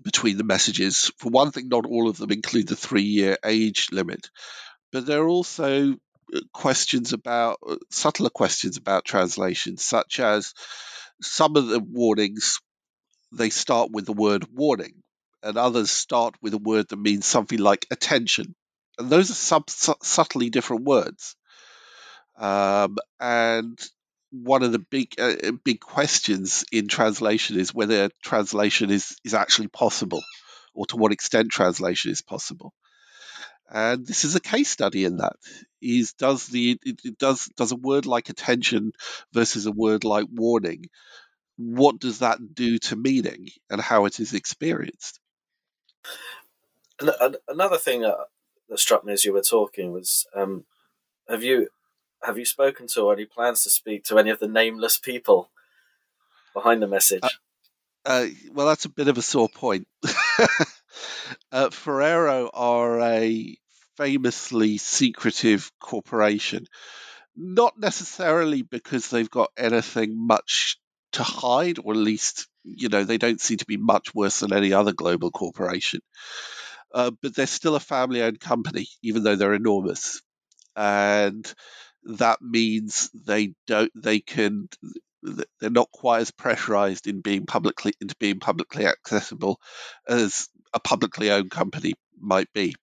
[0.00, 1.10] between the messages.
[1.18, 4.30] For one thing, not all of them include the three-year age limit,
[4.92, 5.94] but there are also
[6.34, 10.54] uh, questions about uh, subtler questions about translation, such as
[11.20, 12.60] some of the warnings
[13.32, 15.02] they start with the word warning,
[15.42, 18.54] and others start with a word that means something like attention.
[18.98, 19.70] And those are sub-
[20.02, 21.36] subtly different words.
[22.38, 23.78] Um, and
[24.30, 29.34] one of the big uh, uh, big questions in translation is whether translation is, is
[29.34, 30.22] actually possible,
[30.74, 32.72] or to what extent translation is possible.
[33.70, 35.36] And this is a case study in that.
[35.80, 38.92] Is does the it, it does does a word like attention
[39.32, 40.86] versus a word like warning
[41.58, 45.20] what does that do to meaning and how it is experienced?
[47.48, 48.16] Another thing that,
[48.68, 50.64] that struck me as you were talking was, um,
[51.28, 51.68] have you
[52.22, 55.50] have you spoken to or any plans to speak to any of the nameless people
[56.54, 57.22] behind the message?
[57.22, 57.28] Uh,
[58.04, 59.86] uh, well, that's a bit of a sore point.
[61.52, 63.56] uh, Ferrero are a
[63.96, 66.66] famously secretive corporation,
[67.36, 70.78] not necessarily because they've got anything much
[71.12, 74.52] to hide, or at least, you know, they don't seem to be much worse than
[74.52, 76.00] any other global corporation.
[76.94, 80.22] Uh, but they're still a family owned company, even though they're enormous.
[80.76, 81.50] And
[82.04, 84.68] that means they don't, they can,
[85.22, 89.60] they're not quite as pressurized in being publicly, into being publicly accessible
[90.08, 92.74] as a publicly owned company might be.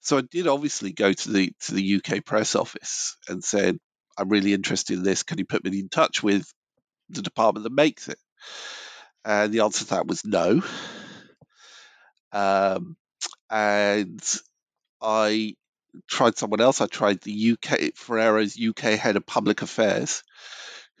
[0.00, 3.78] So I did obviously go to the to the UK press office and said,
[4.16, 5.22] I'm really interested in this.
[5.22, 6.46] Can you put me in touch with
[7.10, 8.18] the department that makes it?
[9.24, 10.62] And the answer to that was no.
[12.32, 12.96] Um,
[13.50, 14.22] and
[15.00, 15.54] I
[16.08, 16.80] tried someone else.
[16.80, 20.22] I tried the UK Ferrero's UK head of public affairs,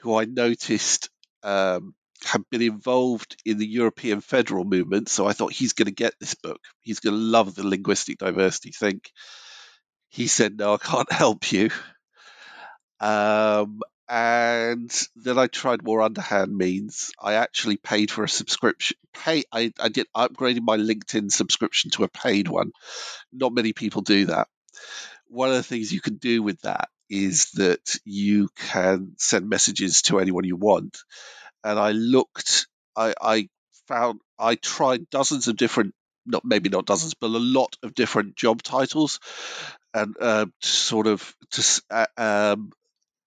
[0.00, 1.10] who I noticed
[1.42, 5.08] um, had been involved in the European federal movement.
[5.08, 6.60] So I thought he's going to get this book.
[6.80, 9.00] He's going to love the linguistic diversity thing.
[10.08, 11.70] He said, "No, I can't help you."
[13.00, 17.10] Um, and then I tried more underhand means.
[17.20, 18.96] I actually paid for a subscription.
[19.12, 19.44] Pay.
[19.52, 22.72] I, I did upgrading my LinkedIn subscription to a paid one.
[23.32, 24.48] Not many people do that.
[25.28, 30.02] One of the things you can do with that is that you can send messages
[30.02, 30.98] to anyone you want.
[31.64, 32.68] And I looked.
[32.94, 33.48] I, I
[33.88, 34.20] found.
[34.38, 35.94] I tried dozens of different.
[36.26, 39.20] Not maybe not dozens, but a lot of different job titles,
[39.94, 42.72] and uh, sort of to uh, um,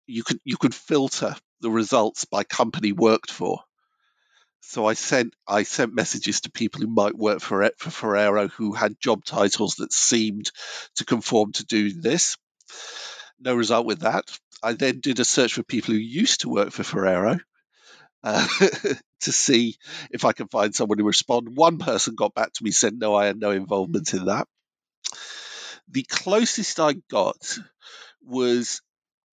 [0.10, 3.62] you could you could filter the results by company worked for.
[4.62, 8.74] So I sent I sent messages to people who might work for for Ferrero who
[8.74, 10.52] had job titles that seemed
[10.96, 12.38] to conform to do this.
[13.40, 14.26] No result with that.
[14.62, 17.38] I then did a search for people who used to work for Ferrero
[18.24, 18.48] uh,
[19.22, 19.78] to see
[20.12, 21.56] if I could find someone to respond.
[21.56, 24.48] One person got back to me said no, I had no involvement in that.
[25.90, 27.58] The closest I got
[28.22, 28.82] was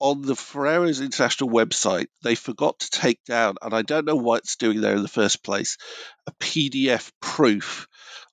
[0.01, 4.37] on the Ferrero's International website, they forgot to take down, and I don't know why
[4.37, 5.79] it's doing there in the first place,
[6.27, 7.87] a PDF proof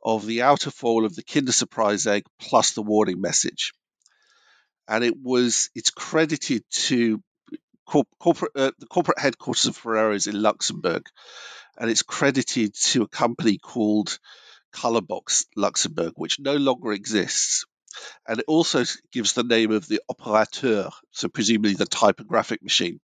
[0.04, 3.74] of the outer foil of the Kinder Surprise egg plus the warning message.
[4.88, 7.22] And it was it's credited to
[8.20, 11.04] corporate uh, the corporate headquarters of Ferrero's in Luxembourg,
[11.78, 14.20] and it's credited to a company called
[14.76, 17.66] Colorbox Luxembourg, which no longer exists
[18.28, 23.00] and it also gives the name of the operateur, so presumably the typographic machine.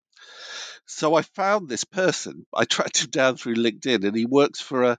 [0.85, 2.45] So I found this person.
[2.53, 4.97] I tracked him down through LinkedIn, and he works for a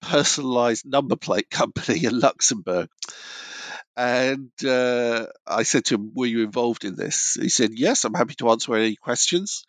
[0.00, 2.88] personalized number plate company in Luxembourg.
[3.96, 7.36] And uh, I said to him, Were you involved in this?
[7.40, 9.64] He said, Yes, I'm happy to answer any questions.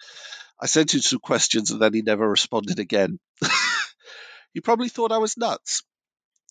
[0.62, 3.20] I sent him some questions, and then he never responded again.
[4.54, 5.84] he probably thought I was nuts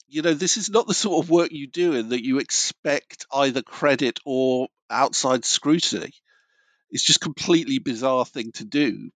[0.08, 3.26] you know, this is not the sort of work you do in that you expect
[3.32, 6.12] either credit or outside scrutiny.
[6.90, 9.10] It's just completely bizarre thing to do.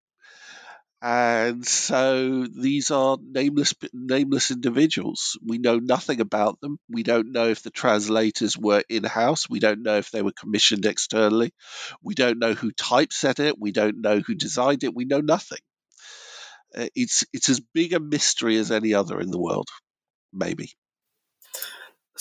[1.04, 5.36] And so these are nameless nameless individuals.
[5.44, 6.78] We know nothing about them.
[6.88, 9.50] We don't know if the translators were in house.
[9.50, 11.52] We don't know if they were commissioned externally.
[12.02, 13.58] We don't know who typeset it.
[13.58, 14.94] We don't know who designed it.
[14.94, 15.58] We know nothing.
[16.76, 19.68] Uh, it's it's as big a mystery as any other in the world,
[20.32, 20.72] maybe.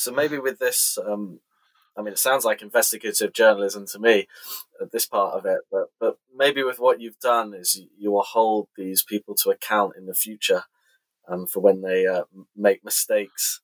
[0.01, 1.39] So maybe with this, um,
[1.97, 4.27] I mean, it sounds like investigative journalism to me,
[4.81, 5.59] uh, this part of it.
[5.71, 9.93] But but maybe with what you've done is you will hold these people to account
[9.97, 10.63] in the future
[11.27, 12.23] um, for when they uh,
[12.55, 13.61] make mistakes.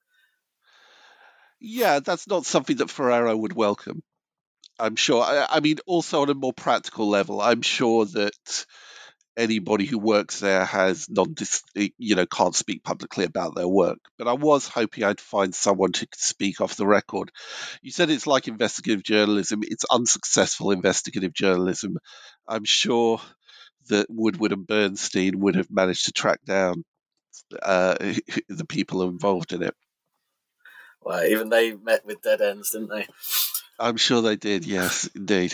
[1.60, 4.04] Yeah, that's not something that Ferrero would welcome.
[4.80, 5.23] I'm sure.
[5.23, 8.65] I, I mean, also on a more practical level, I'm sure that
[9.38, 11.36] anybody who works there has non
[11.97, 14.00] you know can't speak publicly about their work.
[14.17, 17.32] But i was hoping i'd find someone to speak off the record.
[17.82, 19.62] You said it's like investigative journalism.
[19.63, 22.00] It's unsuccessful investigative journalism.
[22.47, 23.21] I'm sure
[23.89, 26.84] that woodward and bernstein would have managed to track down
[27.62, 27.95] uh,
[28.50, 29.76] the people involved in it.
[31.02, 33.08] Well even they met with dead ends didn't they?
[33.80, 35.54] I'm sure they did yes indeed.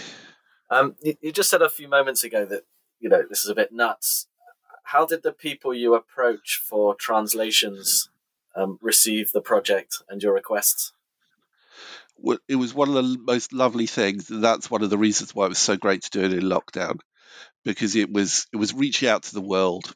[0.69, 2.63] Um, you just said a few moments ago that
[3.03, 4.27] you know, this is a bit nuts.
[4.85, 8.09] How did the people you approach for translations
[8.55, 10.93] um, receive the project and your requests?
[12.47, 14.29] It was one of the most lovely things.
[14.29, 16.43] And that's one of the reasons why it was so great to do it in
[16.49, 16.99] lockdown,
[17.65, 19.93] because it was it was reaching out to the world,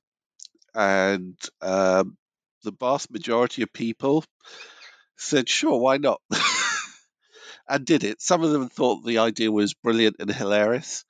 [0.75, 2.17] and um,
[2.63, 4.25] the vast majority of people
[5.15, 6.19] said, "Sure, why not?"
[7.69, 8.21] and did it.
[8.21, 11.05] Some of them thought the idea was brilliant and hilarious.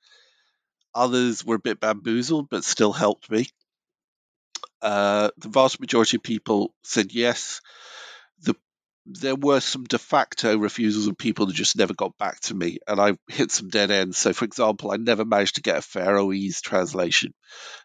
[0.98, 3.46] Others were a bit bamboozled, but still helped me.
[4.82, 7.60] Uh, the vast majority of people said yes.
[8.42, 8.56] The,
[9.06, 12.78] there were some de facto refusals of people that just never got back to me,
[12.88, 14.18] and I hit some dead ends.
[14.18, 17.32] So, for example, I never managed to get a Faroese translation.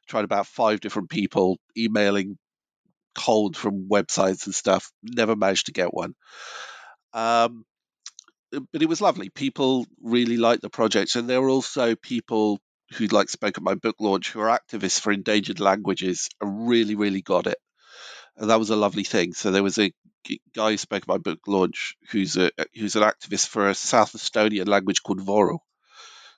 [0.08, 2.40] Tried about five different people, emailing
[3.14, 4.92] cold from websites and stuff.
[5.04, 6.16] Never managed to get one.
[7.14, 7.64] Um,
[8.52, 9.30] but it was lovely.
[9.30, 12.60] People really liked the project, and there were also people
[12.94, 16.96] who like spoke at my book launch who are activists for endangered languages and really
[16.96, 17.58] really got it.
[18.38, 19.34] And that was a lovely thing.
[19.34, 19.92] So there was a
[20.56, 24.14] guy who spoke at my book launch who's a who's an activist for a south
[24.14, 25.60] estonian language called voro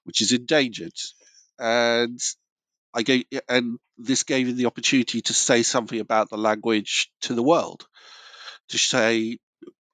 [0.06, 0.94] which is endangered.
[1.60, 2.20] And
[2.94, 7.34] I gave, and this gave him the opportunity to say something about the language to
[7.34, 7.86] the world,
[8.70, 9.38] to say,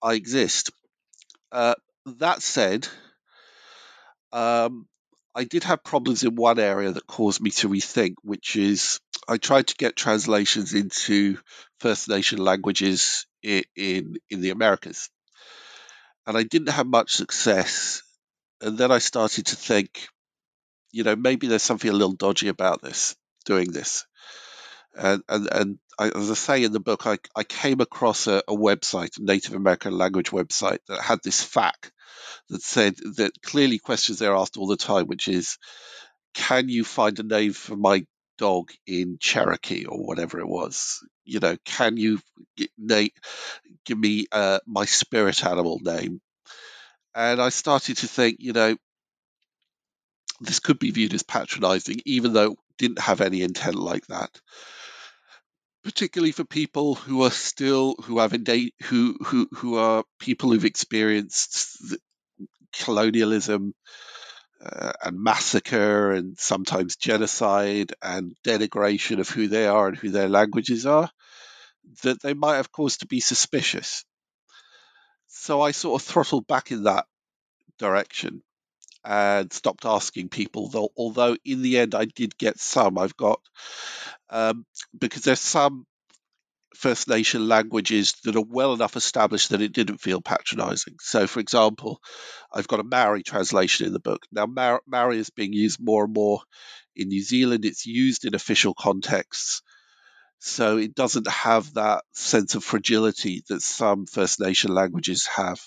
[0.03, 0.71] I exist.
[1.51, 2.87] Uh, that said,
[4.31, 4.87] um,
[5.33, 9.37] I did have problems in one area that caused me to rethink, which is I
[9.37, 11.37] tried to get translations into
[11.79, 15.09] First Nation languages in, in, in the Americas,
[16.27, 18.03] and I didn't have much success.
[18.59, 20.07] And then I started to think,
[20.91, 23.15] you know, maybe there's something a little dodgy about this,
[23.45, 24.05] doing this.
[24.95, 28.43] And and, and I, as I say in the book, I, I came across a,
[28.47, 31.89] a website, a Native American language website, that had this FAQ
[32.49, 35.57] that said that clearly questions they're asked all the time, which is,
[36.33, 38.05] can you find a name for my
[38.37, 41.05] dog in Cherokee or whatever it was?
[41.25, 42.19] You know, can you
[43.85, 46.21] give me uh, my spirit animal name?
[47.13, 48.75] And I started to think, you know,
[50.39, 54.31] this could be viewed as patronizing, even though it didn't have any intent like that.
[55.83, 61.95] Particularly for people who are still who have who who who are people who've experienced
[62.71, 63.73] colonialism
[64.63, 70.29] uh, and massacre and sometimes genocide and denigration of who they are and who their
[70.29, 71.09] languages are,
[72.03, 74.05] that they might have cause to be suspicious.
[75.27, 77.05] So I sort of throttled back in that
[77.79, 78.43] direction
[79.03, 80.69] and stopped asking people.
[80.69, 82.97] Though, although in the end I did get some.
[82.97, 83.41] I've got
[84.29, 84.65] um,
[84.97, 85.85] because there's some
[86.75, 90.95] First Nation languages that are well enough established that it didn't feel patronizing.
[90.99, 92.01] So, for example,
[92.51, 94.25] I've got a Maori translation in the book.
[94.31, 94.47] Now,
[94.87, 96.41] Maori is being used more and more
[96.95, 99.61] in New Zealand, it's used in official contexts.
[100.39, 105.61] So, it doesn't have that sense of fragility that some First Nation languages have.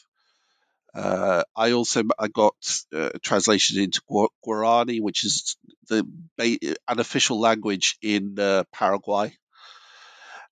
[0.94, 2.54] Uh, I also I got
[2.94, 4.00] uh, translation into
[4.46, 5.56] Guarani, which is
[5.88, 6.06] the
[6.38, 9.37] an official language in uh, Paraguay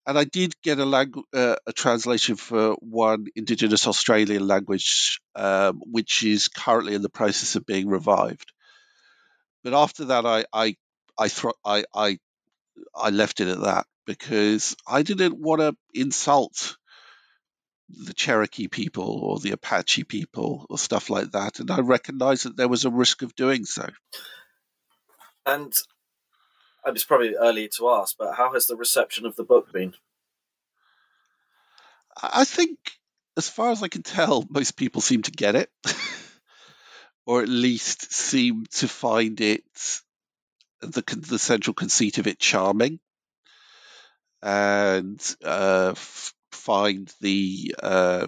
[0.07, 5.81] and I did get a, langu- uh, a translation for one Indigenous Australian language, um,
[5.85, 8.51] which is currently in the process of being revived.
[9.63, 10.75] But after that, I I
[11.17, 12.19] I, thro- I, I
[12.95, 16.77] I left it at that because I didn't want to insult
[18.05, 22.57] the Cherokee people or the Apache people or stuff like that, and I recognised that
[22.57, 23.87] there was a risk of doing so.
[25.45, 25.73] And
[26.85, 29.93] it's probably early to ask, but how has the reception of the book been?
[32.21, 32.77] I think,
[33.37, 35.69] as far as I can tell, most people seem to get it,
[37.25, 39.63] or at least seem to find it
[40.81, 42.99] the the central conceit of it charming,
[44.41, 48.27] and uh, f- find the uh,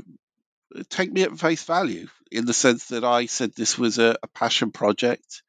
[0.89, 4.27] take me at face value in the sense that I said this was a, a
[4.27, 5.43] passion project.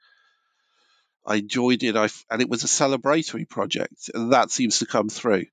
[1.27, 5.09] I enjoyed it, I, and it was a celebratory project, and that seems to come
[5.09, 5.47] through.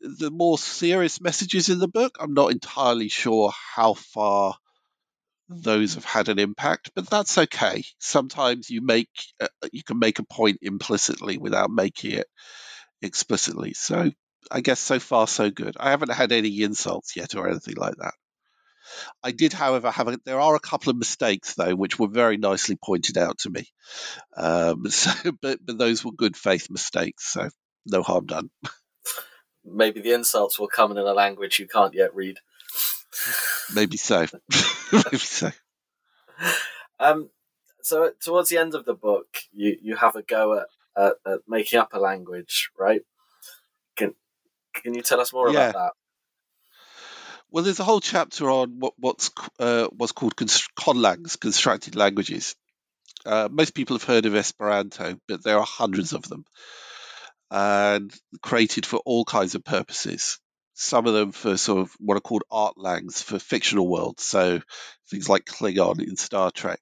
[0.00, 4.56] The more serious messages in the book, I'm not entirely sure how far
[5.48, 7.84] those have had an impact, but that's okay.
[7.98, 9.08] Sometimes you make
[9.40, 12.26] uh, you can make a point implicitly without making it
[13.00, 13.72] explicitly.
[13.74, 14.10] So
[14.50, 15.76] I guess so far so good.
[15.78, 18.14] I haven't had any insults yet or anything like that.
[19.22, 22.36] I did, however, have a, there are a couple of mistakes though, which were very
[22.36, 23.66] nicely pointed out to me.
[24.36, 27.48] Um, so, but but those were good faith mistakes, so
[27.84, 28.50] no harm done.
[29.64, 32.38] Maybe the insults will come in a language you can't yet read.
[33.74, 34.26] Maybe so.
[34.92, 35.50] Maybe so.
[37.00, 37.30] Um,
[37.82, 40.66] so towards the end of the book, you, you have a go at,
[40.96, 43.02] at, at making up a language, right?
[43.96, 44.14] Can
[44.82, 45.70] can you tell us more yeah.
[45.70, 45.92] about that?
[47.50, 52.56] Well, there's a whole chapter on what, what's uh, what's called const- conlangs, constructed languages.
[53.24, 56.44] Uh, most people have heard of Esperanto, but there are hundreds of them,
[57.50, 58.12] and
[58.42, 60.38] created for all kinds of purposes.
[60.74, 64.60] Some of them for sort of what are called art langs for fictional worlds, so
[65.08, 66.80] things like Klingon in Star Trek.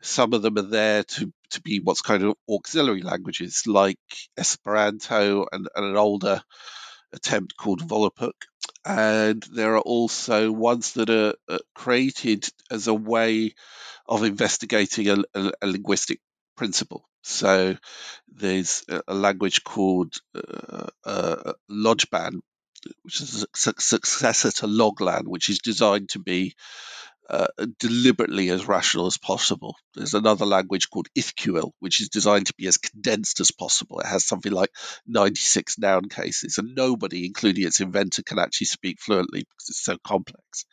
[0.00, 3.98] Some of them are there to, to be what's kind of auxiliary languages, like
[4.36, 6.42] Esperanto and, and an older
[7.12, 8.32] attempt called Volapük
[8.84, 13.54] and there are also ones that are uh, created as a way
[14.06, 16.20] of investigating a, a, a linguistic
[16.56, 17.08] principle.
[17.22, 17.76] So
[18.28, 22.40] there's a language called uh, uh, Lojban,
[23.02, 23.46] which is a
[23.78, 26.54] successor to Loglan, which is designed to be
[27.30, 27.46] uh,
[27.78, 29.76] deliberately as rational as possible.
[29.94, 34.00] There's another language called Ithkuil, which is designed to be as condensed as possible.
[34.00, 34.70] It has something like
[35.06, 39.96] 96 noun cases, and nobody, including its inventor, can actually speak fluently because it's so
[40.04, 40.64] complex.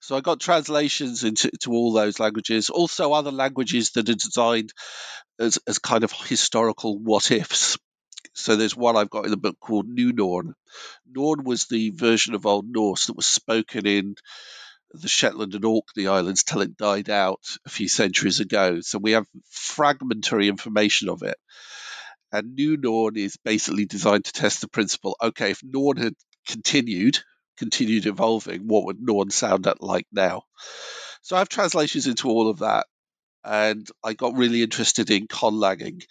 [0.00, 2.70] So I got translations into to all those languages.
[2.70, 4.72] Also, other languages that are designed
[5.38, 7.78] as, as kind of historical what ifs.
[8.34, 10.54] So there's one I've got in the book called New Norn.
[11.10, 14.14] Norn was the version of Old Norse that was spoken in
[14.92, 18.80] the Shetland and Orkney Islands till it died out a few centuries ago.
[18.80, 21.36] So we have fragmentary information of it.
[22.32, 26.14] And New Norn is basically designed to test the principle okay, if Norn had
[26.46, 27.18] continued,
[27.56, 30.42] continued evolving, what would Norn sound like now?
[31.22, 32.86] So I have translations into all of that.
[33.44, 36.02] And I got really interested in conlanging.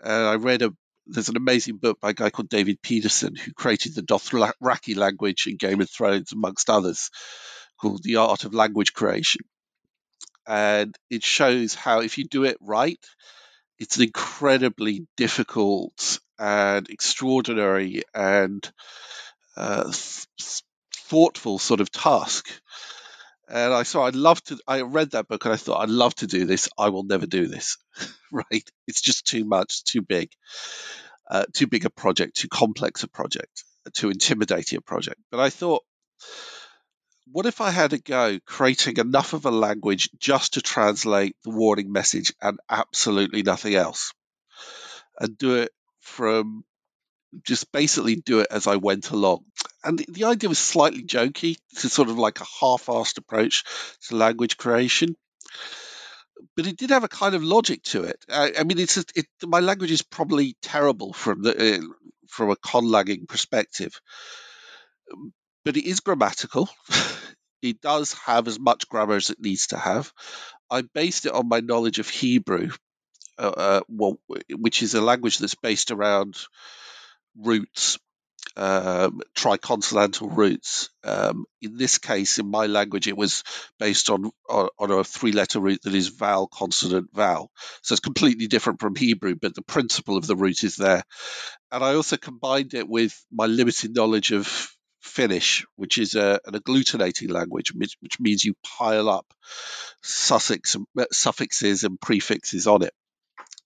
[0.00, 0.72] And I read a
[1.06, 5.46] there's an amazing book by a guy called David Peterson who created the Dothraki language
[5.46, 7.10] in Game of Thrones, amongst others
[7.80, 9.42] called The Art of Language Creation.
[10.46, 13.04] And it shows how, if you do it right,
[13.78, 18.70] it's an incredibly difficult and extraordinary and
[19.56, 19.90] uh,
[21.08, 22.48] thoughtful sort of task.
[23.48, 26.14] And I saw, I'd love to, I read that book and I thought, I'd love
[26.16, 26.68] to do this.
[26.76, 27.76] I will never do this,
[28.32, 28.68] right?
[28.86, 30.30] It's just too much, too big,
[31.30, 33.64] uh, too big a project, too complex a project,
[33.94, 35.20] too intimidating a project.
[35.30, 35.84] But I thought,
[37.30, 41.50] what if I had a go creating enough of a language just to translate the
[41.50, 44.12] warning message and absolutely nothing else?
[45.18, 46.64] And do it from
[47.44, 49.44] just basically do it as I went along.
[49.84, 53.64] And the, the idea was slightly jokey, to sort of like a half assed approach
[54.08, 55.16] to language creation.
[56.54, 58.24] But it did have a kind of logic to it.
[58.30, 61.80] I, I mean, it's a, it, my language is probably terrible from the uh,
[62.28, 64.00] from a conlanging perspective,
[65.66, 66.70] but it is grammatical.
[67.62, 70.12] it does have as much grammar as it needs to have.
[70.70, 72.70] I based it on my knowledge of Hebrew,
[73.36, 76.36] uh, uh, well, which is a language that's based around
[77.36, 77.98] roots,
[78.56, 80.88] um, triconsonantal roots.
[81.02, 83.42] Um, in this case, in my language, it was
[83.80, 87.50] based on on, on a three-letter root that is vowel, consonant, vowel.
[87.82, 91.02] So it's completely different from Hebrew, but the principle of the root is there.
[91.72, 94.75] And I also combined it with my limited knowledge of
[95.06, 99.32] Finnish, which is a, an agglutinating language, which, which, means you pile up
[100.02, 100.76] suffix,
[101.12, 102.92] suffixes and prefixes on it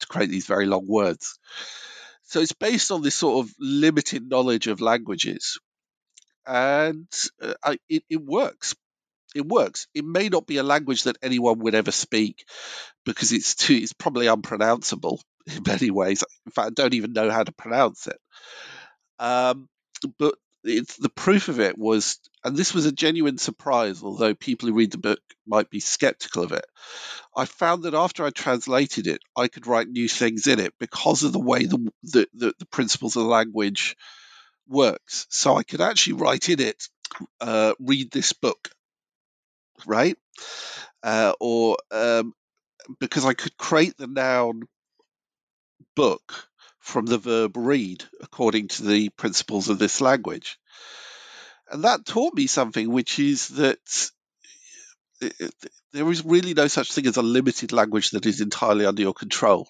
[0.00, 1.38] to create these very long words.
[2.24, 5.58] So it's based on this sort of limited knowledge of languages,
[6.46, 7.08] and
[7.42, 8.74] uh, I, it, it works.
[9.34, 9.86] It works.
[9.94, 12.44] It may not be a language that anyone would ever speak
[13.04, 15.20] because it's too it's probably unpronounceable.
[15.46, 16.24] in many ways.
[16.46, 18.18] In fact, I don't even know how to pronounce it.
[19.18, 19.68] Um,
[20.18, 20.34] but
[20.64, 24.74] it's the proof of it was, and this was a genuine surprise, although people who
[24.74, 26.64] read the book might be skeptical of it.
[27.36, 31.22] I found that after I translated it, I could write new things in it because
[31.22, 33.96] of the way the the, the, the principles of the language
[34.68, 35.26] works.
[35.30, 36.88] So I could actually write in it,
[37.40, 38.70] uh, read this book,
[39.86, 40.16] right?
[41.02, 42.34] Uh, or um,
[42.98, 44.62] because I could create the noun
[45.96, 46.49] book
[46.90, 50.58] from the verb read according to the principles of this language.
[51.70, 54.10] And that taught me something, which is that
[55.92, 59.14] there is really no such thing as a limited language that is entirely under your
[59.14, 59.68] control.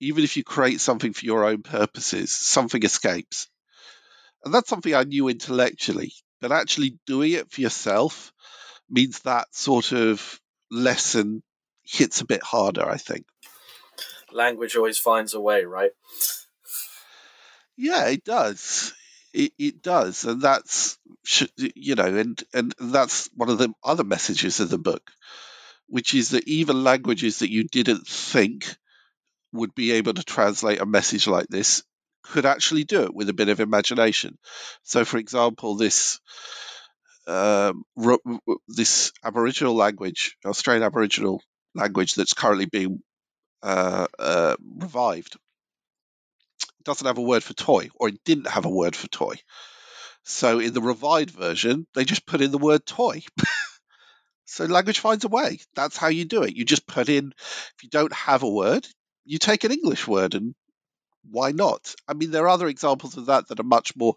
[0.00, 3.48] Even if you create something for your own purposes, something escapes.
[4.44, 8.32] And that's something I knew intellectually, but actually doing it for yourself
[8.90, 11.42] means that sort of lesson
[11.84, 13.26] hits a bit harder, I think.
[14.32, 15.92] Language always finds a way, right?
[17.76, 18.92] Yeah, it does.
[19.32, 20.98] It, it does, and that's
[21.56, 25.10] you know, and and that's one of the other messages of the book,
[25.86, 28.76] which is that even languages that you didn't think
[29.52, 31.82] would be able to translate a message like this
[32.22, 34.38] could actually do it with a bit of imagination.
[34.82, 36.20] So, for example, this
[37.26, 37.84] um,
[38.68, 41.42] this Aboriginal language, Australian Aboriginal
[41.74, 43.02] language that's currently being
[43.62, 45.36] uh, uh, revived,
[46.84, 49.36] doesn't have a word for toy, or it didn't have a word for toy.
[50.24, 53.22] So in the revived version, they just put in the word toy.
[54.44, 55.58] so language finds a way.
[55.74, 56.56] That's how you do it.
[56.56, 58.86] You just put in, if you don't have a word,
[59.24, 60.54] you take an English word and
[61.30, 61.94] why not?
[62.08, 64.14] I mean, there are other examples of that that are much more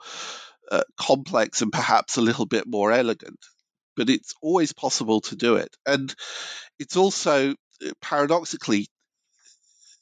[0.72, 3.40] uh, complex and perhaps a little bit more elegant,
[3.96, 5.76] but it's always possible to do it.
[5.86, 6.14] And
[6.80, 8.88] it's also uh, paradoxically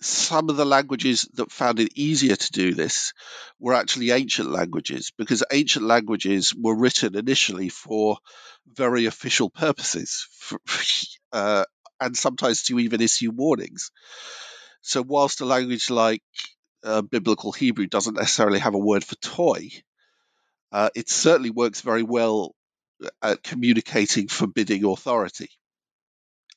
[0.05, 3.13] some of the languages that found it easier to do this
[3.59, 8.17] were actually ancient languages because ancient languages were written initially for
[8.67, 10.59] very official purposes for,
[11.33, 11.65] uh,
[11.99, 13.91] and sometimes to even issue warnings.
[14.81, 16.21] So, whilst a language like
[16.83, 19.69] uh, Biblical Hebrew doesn't necessarily have a word for toy,
[20.71, 22.55] uh, it certainly works very well
[23.21, 25.49] at communicating forbidding authority.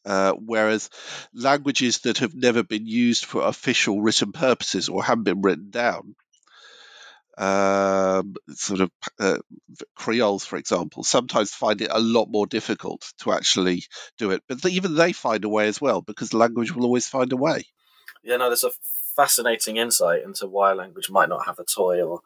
[0.07, 0.89] Uh, whereas
[1.35, 6.15] languages that have never been used for official written purposes or haven't been written down,
[7.39, 9.39] um, sort of uh,
[9.97, 13.83] Creoles, for example, sometimes find it a lot more difficult to actually
[14.17, 14.43] do it.
[14.49, 17.65] But even they find a way as well because language will always find a way.
[18.23, 18.71] Yeah, no, there's a
[19.17, 22.21] fascinating insight into why language might not have a toy or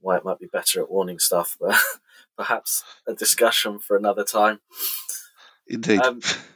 [0.00, 1.76] why it might be better at warning stuff, but
[2.36, 4.60] perhaps a discussion for another time.
[5.66, 6.00] Indeed.
[6.00, 6.20] Um,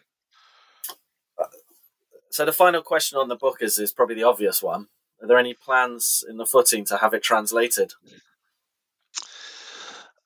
[2.38, 4.86] so the final question on the book is is probably the obvious one.
[5.20, 7.94] Are there any plans in the footing to have it translated?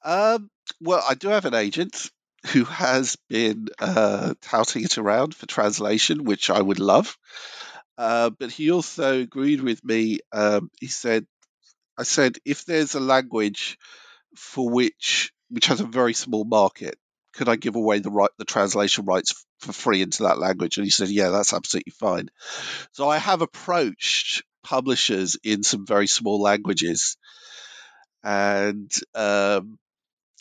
[0.04, 2.10] Um, well, I do have an agent
[2.48, 7.16] who has been uh, touting it around for translation, which I would love.
[7.96, 10.18] Uh, but he also agreed with me.
[10.32, 11.24] Um, he said,
[11.96, 13.78] "I said if there's a language
[14.36, 16.96] for which which has a very small market,
[17.32, 20.76] could I give away the right the translation rights for free into that language?
[20.76, 22.28] And he said, yeah, that's absolutely fine.
[22.92, 27.16] So I have approached publishers in some very small languages
[28.22, 29.78] and um,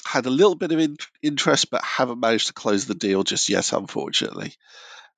[0.05, 3.49] had a little bit of in- interest, but haven't managed to close the deal just
[3.49, 4.53] yet, unfortunately.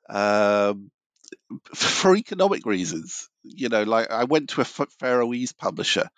[0.09, 0.91] Um,
[1.73, 6.09] for economic reasons, you know, like I went to a Faroese publisher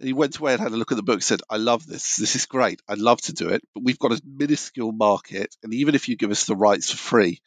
[0.00, 2.16] he went away and had a look at the book said, I love this.
[2.16, 2.80] This is great.
[2.88, 3.62] I'd love to do it.
[3.74, 5.54] But we've got a minuscule market.
[5.62, 7.40] And even if you give us the rights for free,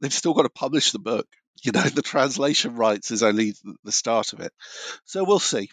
[0.00, 1.26] they've still got to publish the book.
[1.62, 3.52] You know, the translation rights is only
[3.84, 4.50] the start of it.
[5.04, 5.68] So we'll see.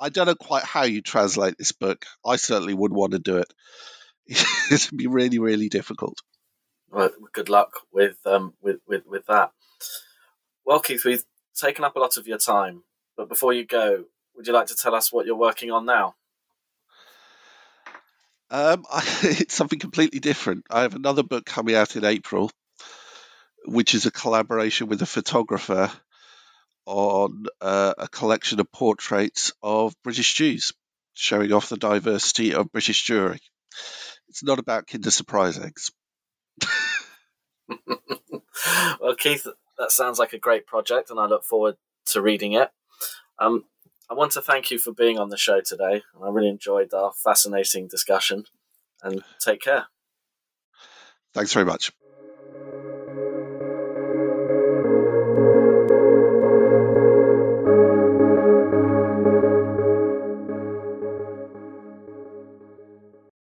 [0.00, 2.06] I don't know quite how you translate this book.
[2.24, 3.52] I certainly would want to do it.
[4.70, 6.22] It'd be really, really difficult.
[6.90, 9.50] Well, good luck with um with, with, with that.
[10.64, 11.24] Well, Keith, we've
[11.54, 12.84] taken up a lot of your time,
[13.14, 14.04] but before you go,
[14.36, 16.14] would you like to tell us what you're working on now?
[18.50, 20.64] Um, I, it's something completely different.
[20.70, 22.50] I have another book coming out in April,
[23.66, 25.90] which is a collaboration with a photographer
[26.86, 30.72] on uh, a collection of portraits of British Jews,
[31.14, 33.40] showing off the diversity of British Jewry.
[34.28, 35.90] It's not about Kinder Surprise eggs.
[39.00, 39.46] well, Keith,
[39.78, 41.76] that sounds like a great project, and I look forward
[42.06, 42.70] to reading it.
[43.38, 43.64] Um,
[44.10, 46.02] I want to thank you for being on the show today.
[46.14, 48.44] And I really enjoyed our fascinating discussion
[49.02, 49.86] and take care.
[51.32, 51.90] Thanks very much.